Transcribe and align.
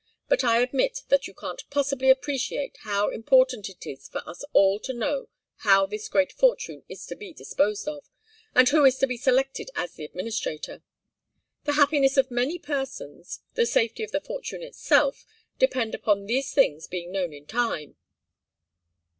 But 0.27 0.43
I 0.43 0.61
admit 0.63 1.03
that 1.09 1.27
you 1.27 1.35
can't 1.35 1.61
possibly 1.69 2.09
appreciate 2.09 2.77
how 2.77 3.09
important 3.09 3.69
it 3.69 3.85
is 3.85 4.07
for 4.07 4.27
us 4.27 4.43
all 4.51 4.79
to 4.79 4.93
know 4.95 5.29
how 5.57 5.85
this 5.85 6.09
great 6.09 6.31
fortune 6.31 6.81
is 6.89 7.05
to 7.05 7.15
be 7.15 7.31
disposed 7.35 7.87
of, 7.87 8.09
and 8.55 8.67
who 8.67 8.83
has 8.85 8.97
been 8.97 9.15
selected 9.19 9.69
as 9.75 9.93
the 9.93 10.03
administrator. 10.05 10.81
The 11.65 11.73
happiness 11.73 12.17
of 12.17 12.31
many 12.31 12.57
persons, 12.57 13.41
the 13.53 13.67
safety 13.67 14.03
of 14.03 14.09
the 14.11 14.21
fortune 14.21 14.63
itself, 14.63 15.23
depend 15.59 15.93
upon 15.93 16.25
these 16.25 16.51
things 16.51 16.87
being 16.87 17.11
known 17.11 17.31
in 17.31 17.45
time." 17.45 17.95